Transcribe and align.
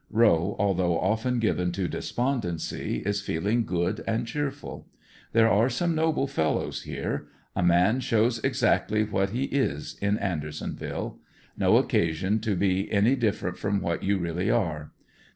Eowe, 0.11 0.55
although 0.57 0.99
often 0.99 1.37
given 1.37 1.71
to 1.73 1.87
despondency, 1.87 3.03
is 3.05 3.21
feeling 3.21 3.63
good 3.63 4.03
and 4.07 4.25
cheerful 4.25 4.87
There 5.31 5.47
are 5.47 5.69
some 5.69 5.93
noble 5.93 6.25
fellows 6.25 6.81
here. 6.81 7.27
A 7.55 7.61
man 7.61 7.99
shows 7.99 8.39
exactly 8.43 9.03
what 9.03 9.29
he 9.29 9.43
is 9.43 9.99
in 10.01 10.17
Andersonville. 10.17 11.19
No 11.55 11.77
occasion 11.77 12.39
to 12.39 12.55
be 12.55 12.91
any 12.91 13.15
different 13.15 13.59
from 13.59 13.79
what 13.79 14.01
you 14.01 14.17
really 14.17 14.49
are. 14.49 14.89